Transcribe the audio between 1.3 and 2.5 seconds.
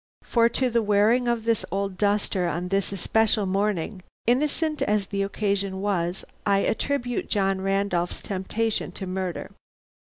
this old duster